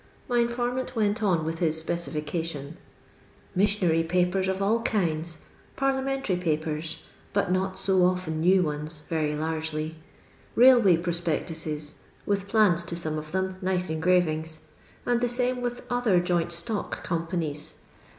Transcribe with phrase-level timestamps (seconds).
[0.27, 2.77] My infi>rroaut went on with his specification:
[3.55, 5.37] "llissionnry papers of all kinds.
[5.77, 9.97] Piirlianientary papers, but not so often new ones, very largely.
[10.57, 14.61] Kailway prospectuses, with plans to some of them, nice engravings;
[15.05, 17.81] and the same with other joint stock companies.